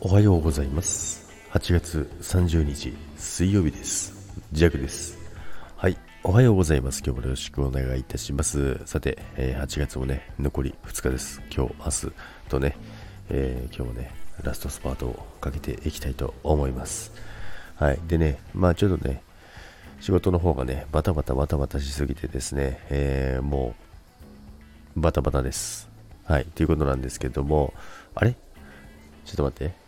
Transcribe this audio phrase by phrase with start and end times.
[0.00, 1.28] おはようございます。
[1.50, 4.32] 8月30日水曜日です。
[4.52, 5.18] ジャクです。
[5.76, 7.02] はいおはようございます。
[7.04, 8.80] 今日もよろしくお願いいたします。
[8.86, 11.42] さて、え、8月もね残り2日です。
[11.52, 12.16] 今日明日
[12.48, 12.76] とね、
[13.28, 14.12] えー、今日もね
[14.44, 17.10] ラストスパートをかけていきたいと思います。
[17.74, 19.20] はいでねまあちょっとね
[20.00, 23.74] 仕事の方がねバタバタバタバタしすぎてですね、えー、も
[24.96, 25.88] うバタバタです。
[26.22, 27.74] はいということなんですけども
[28.14, 28.36] あれ？
[29.24, 29.87] ちょっと待って。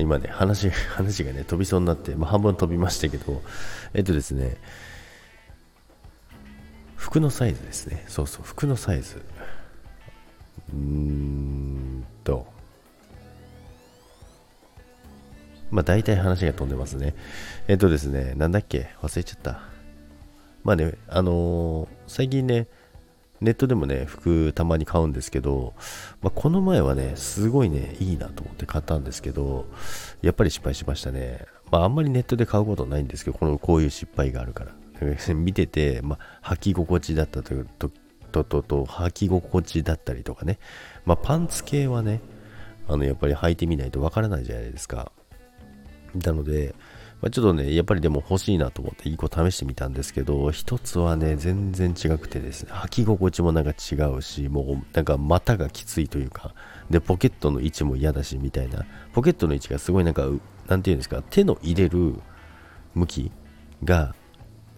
[0.00, 3.42] 今ね、話、 話がね、飛びそうになって、まあ、半分飛びましたけど、
[3.94, 4.56] えっとですね、
[6.96, 8.04] 服のサイズですね。
[8.08, 9.22] そうそう、服のサイズ。
[10.72, 12.46] うーんと、
[15.70, 17.14] まあ大体話が飛んでますね。
[17.68, 18.90] えっとですね、なんだっけ？
[19.02, 19.60] 忘れちゃった。
[20.62, 22.66] まあね、あのー、最近ね、
[23.40, 25.74] ネットでもね、服たまに買うんですけど、
[26.20, 29.66] まあ、この前はね、すごいね、いいなと思って買ったんですけど、
[30.20, 31.46] やっぱり失敗しましたね。
[31.70, 34.72] まあ、あんまりネットで買うことないんですけど、このこういう失敗があるから。
[35.34, 37.90] 見てて、まあ、履き心地だったとと
[38.32, 40.58] ととと履き心地だったりとかね、
[41.06, 42.20] まあ、パンツ系はね、
[42.88, 45.12] あのやっぱり履いてみないとわからないじゃないですか。
[46.14, 46.74] なので、
[47.20, 56.54] まあ、ちょっとね、やっぱりでも欲しいなと思って1個試してみたんですけど、1つはね、全然違くてですね、履き心地もなんか違うし、もうなんか股がきついというか、
[56.88, 60.26] で、ポケットの位置も嫌だし、みたいな、ポケットの位置がすごいなんか、
[60.66, 62.14] なんていうんですか、手の入れる
[62.94, 63.32] 向き
[63.84, 64.14] が、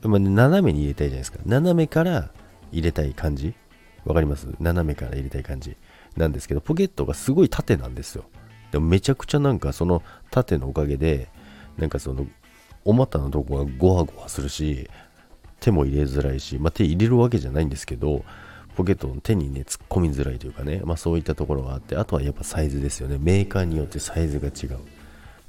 [0.02, 1.38] まあ、斜めに入れたいじゃないですか。
[1.46, 2.30] 斜めから
[2.72, 3.54] 入れたい感じ
[4.04, 4.48] わかります？
[4.58, 5.76] 斜めから入れたい感じ
[6.16, 8.24] なんですけど、ポケットがすごい縦なんですよ。
[8.72, 11.28] でもめちゃくちゃなんかその縦のおかげで、
[11.78, 12.26] なんかその、
[12.84, 14.88] お股のとこがゴワゴワするし、
[15.60, 18.24] 手も入れづらいし、まあ、手入れるわけじゃないんですけど、
[18.74, 23.18] ポケットの手にね、突っ込みづらいというかね、まあそういったところがあって、あとはやっぱサイズですよね。
[23.20, 24.78] メーカーによってサイズが違う。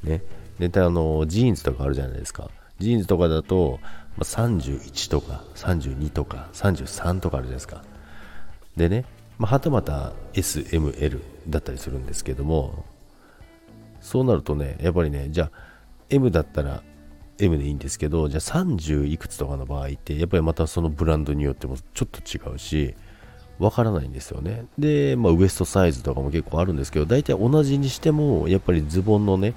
[0.07, 0.21] ね。
[0.59, 2.49] 大体あの、ジーンズとかあるじゃないですか。
[2.79, 3.79] ジーンズとかだと、
[4.17, 7.83] まあ、31とか32とか33とかあるじゃないですか。
[8.75, 9.05] でね、
[9.37, 12.85] まあ、はたまた SML だったりするんですけども、
[14.01, 15.51] そうなるとね、やっぱりね、じゃあ、
[16.13, 16.83] M だったら
[17.39, 22.95] M でいいんですけど、じゃあ30いくつとかの場合って、やっぱりまたそのブランドによってもちょっと違うし、
[23.59, 24.65] わからないんですよね。
[24.77, 29.53] で、まあ、ウエストサイズとかも結構あるんですけど、大体同じにしても、やっぱりズボンのね、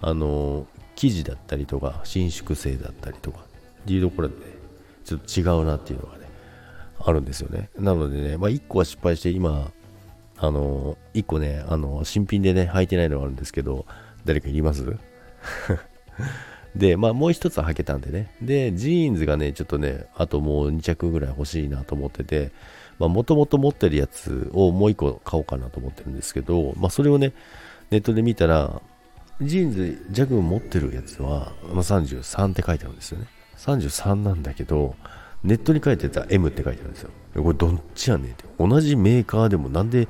[0.00, 3.40] あの生地だったりとか、伸縮性だったりとか、
[3.82, 4.40] っていうところで、ね、
[5.04, 6.26] ちょっと違うなっていうのがね、
[7.00, 7.70] あるんですよね。
[7.78, 9.70] なのでね、まあ、1個は失敗して、今、
[10.40, 13.86] あの1個ね、あの新品でね、履いてないのがあるんですけど、
[14.24, 14.96] 誰かいります？
[16.74, 18.34] で、まあもう一つは履けたんでね。
[18.42, 22.52] で、ジーンズがね、ちょっとね、あともう2着ぐらい欲しいなと思ってて、
[22.98, 27.32] まあもともと持ってるやつをもう一個買おうかなと思ってるんですけど、まあそれをね、
[27.90, 28.80] ネットで見たら、
[29.40, 33.26] ジーンズ、ジャグ持ってるやつは、まあ、33って書いてあるんですよね。
[33.56, 34.96] 33なんだけど、
[35.44, 37.10] ネットに書いてた M って書いてあるんですよ。
[37.36, 38.44] これどっちやねんって。
[38.58, 40.08] 同じメーカーでもなんで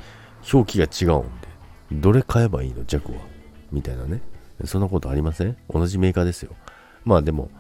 [0.53, 1.49] 表記が違うんで、
[1.93, 3.21] どれ買えばいいのジャグは。
[3.71, 4.23] みたいなね。
[4.65, 5.57] そんなことありません？
[5.73, 6.55] 同じメーカーですよ。
[7.05, 7.51] まあでも、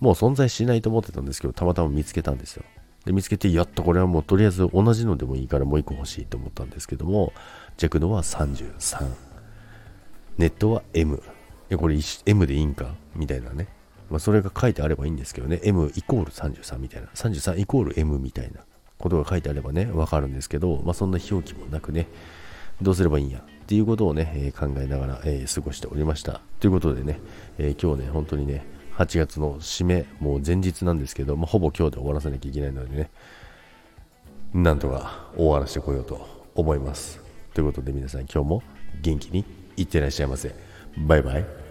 [0.00, 2.64] もう存在しないと思ってたんですけど、たまたま見つけたんですよ。
[3.04, 7.32] で、見つけて、やっとこれはもうとりあえず同じのでもいいからもう一個欲しいと思ったんですけども、
[7.76, 9.06] ジャクドは33。
[10.38, 11.22] ネットは M。
[11.70, 12.94] え、これ M でいいんか？
[13.14, 13.68] みたいなね。
[14.10, 15.60] まあそれが書いてあればいいんですけどね。
[15.64, 17.08] M イコール33みたいな。
[17.08, 18.60] 33イコール M みたいな
[18.98, 22.06] ことが書いてあればね、わかるんですけど、まあそんな表記もなくね、
[22.82, 23.42] どうすればいいんや？
[23.66, 26.40] っていうことをね、え、考えながら、え、過ごしておりました。
[26.60, 27.18] ということでね、
[27.58, 28.64] えー、今日ね、本当にね、
[28.96, 33.10] 8月の締め、もう前日なんですけど、まあ、ほぼ今日で終わらせなきゃいけないのでね、
[34.54, 37.20] なんとか終わらせてこようと思います。
[37.54, 38.62] ということで皆さん今日も
[39.02, 39.44] 元気に
[39.76, 40.54] いってらっしゃいませ。
[40.96, 41.65] バイバイ。